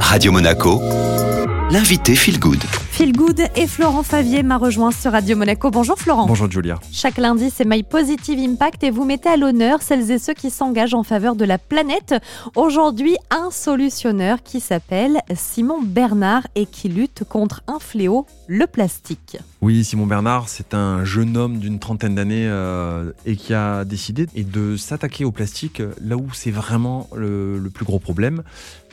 [0.00, 0.80] Radio Monaco,
[1.70, 2.62] l'invité Feel Good.
[2.90, 5.70] Feel Good et Florent Favier m'a rejoint sur Radio Monaco.
[5.70, 6.26] Bonjour Florent.
[6.26, 6.76] Bonjour Julia.
[6.90, 10.50] Chaque lundi, c'est My Positive Impact et vous mettez à l'honneur celles et ceux qui
[10.50, 12.14] s'engagent en faveur de la planète.
[12.54, 19.38] Aujourd'hui, un solutionneur qui s'appelle Simon Bernard et qui lutte contre un fléau, le plastique.
[19.66, 24.26] Oui, Simon Bernard, c'est un jeune homme d'une trentaine d'années euh, et qui a décidé
[24.26, 28.44] de s'attaquer au plastique là où c'est vraiment le, le plus gros problème.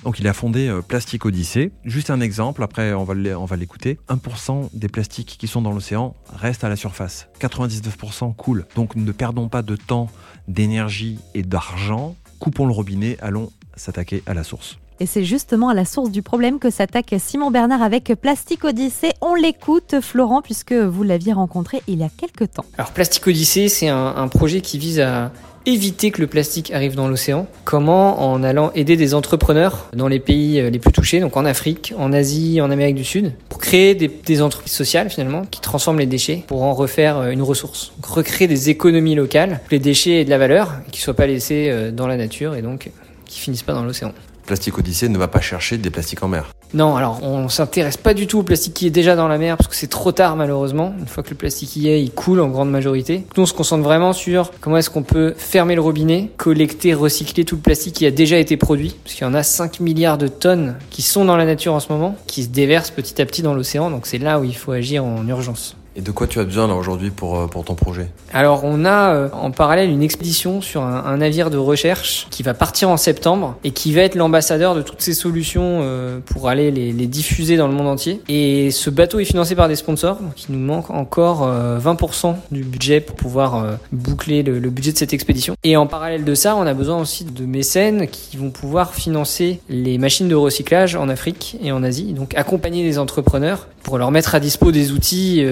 [0.04, 1.72] Donc il a fondé euh, Plastique Odyssée.
[1.86, 3.99] Juste un exemple, après on va l'écouter.
[4.09, 7.27] 1% des plastiques qui sont dans l'océan restent à la surface.
[7.40, 8.66] 99% coulent.
[8.76, 10.10] Donc ne perdons pas de temps,
[10.48, 12.16] d'énergie et d'argent.
[12.40, 14.80] Coupons le robinet, allons s'attaquer à la source.
[15.00, 19.12] Et c'est justement à la source du problème que s'attaque Simon Bernard avec Plastique Odyssée.
[19.22, 22.66] On l'écoute, Florent, puisque vous l'aviez rencontré il y a quelques temps.
[22.78, 25.32] Alors Plastique Odyssée, c'est un, projet qui vise à
[25.66, 27.48] éviter que le plastique arrive dans l'océan.
[27.64, 31.46] Comment En allant aider des entrepreneurs dans les pays euh, les plus touchés, donc en
[31.46, 36.00] Afrique, en Asie, en Amérique du Sud, pour créer des, entreprises sociales finalement qui transforment
[36.00, 37.94] les déchets pour en refaire euh, une ressource.
[37.98, 41.68] Donc recréer des économies locales, les déchets aient de la valeur, qui soient pas laissés
[41.70, 42.90] euh, dans la nature et donc
[43.26, 44.12] qui finissent pas dans l'océan.
[44.46, 46.52] Plastique Odyssée ne va pas chercher des plastiques en mer.
[46.74, 49.58] Non, alors on s'intéresse pas du tout au plastique qui est déjà dans la mer
[49.58, 50.94] parce que c'est trop tard malheureusement.
[51.00, 53.26] Une fois que le plastique y est, il coule en grande majorité.
[53.38, 57.46] Nous on se concentre vraiment sur comment est-ce qu'on peut fermer le robinet, collecter, recycler
[57.46, 58.96] tout le plastique qui a déjà été produit.
[59.04, 61.80] Parce qu'il y en a 5 milliards de tonnes qui sont dans la nature en
[61.80, 63.91] ce moment, qui se déversent petit à petit dans l'océan.
[63.91, 65.75] Donc c'est là où il faut agir en urgence.
[65.96, 68.08] Et de quoi tu as besoin là aujourd'hui pour, euh, pour ton projet?
[68.34, 72.53] Alors on a euh, en parallèle une expédition sur un, navire de recherche qui va
[72.53, 76.72] partir en septembre et qui va être l'ambassadeur de toutes ces solutions euh, pour aller
[76.72, 78.22] les, les, diffuser dans le monde entier.
[78.28, 82.63] Et ce bateau est financé par des sponsors, donc il nous manque encore 20% du
[82.63, 85.56] budget pour pouvoir boucler le, le, budget de cette expédition.
[85.63, 89.59] Et en parallèle de ça, on a besoin aussi de mécènes qui vont pouvoir financer
[89.69, 94.12] les machines de recyclage en Afrique et en Asie, donc accompagner les entrepreneurs pour leur
[94.12, 95.45] mettre à dispo des outils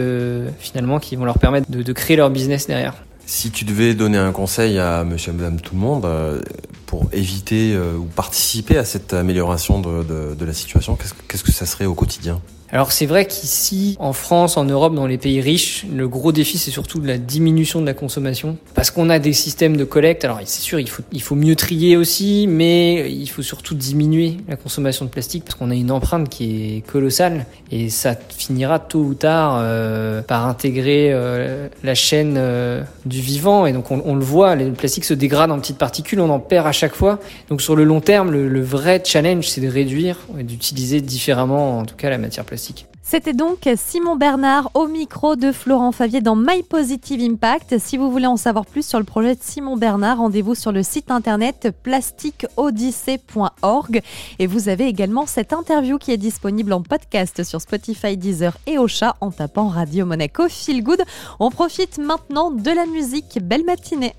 [0.59, 2.95] finalement qui vont leur permettre de, créer leur business derrière.
[3.25, 6.41] Si tu devais donner un conseil à monsieur et madame tout le monde euh,
[6.86, 11.65] pour éviter euh, ou participer à cette amélioration de, la situation, qu'est-ce -ce que ça
[11.65, 12.41] serait au quotidien?
[12.71, 16.58] Alors c'est vrai qu'ici, en France, en Europe, dans les pays riches, le gros défi
[16.58, 20.23] c'est surtout de la diminution de la consommation, parce qu'on a des systèmes de collecte.
[20.23, 25.04] Alors c'est sûr, il faut mieux trier aussi, mais il faut surtout diminuer la consommation
[25.05, 29.14] de plastique parce qu'on a une empreinte qui est colossale et ça finira tôt ou
[29.15, 34.55] tard euh, par intégrer euh, la chaîne euh, du vivant et donc on, le voit,
[34.55, 37.20] le plastique se dégrade en petites particules, on en perd à chaque fois.
[37.49, 41.86] Donc sur le long terme, le vrai challenge c'est de réduire et d'utiliser différemment, en
[41.86, 42.61] tout cas la matière plastique.
[43.04, 47.77] C'était donc Simon Bernard au micro de Florent Favier dans My Positive Impact.
[47.77, 50.82] Si vous voulez en savoir plus sur le projet de Simon Bernard, rendez-vous sur le
[50.82, 54.02] site internet plastiqueodyssée.org
[54.39, 58.77] et vous avez également cette interview qui est disponible en podcast sur Spotify, Deezer et
[58.77, 61.04] Ocha en tapant Radio Monaco Feel Good.
[61.42, 63.39] On profite maintenant de la musique.
[63.42, 64.14] Belle matinée.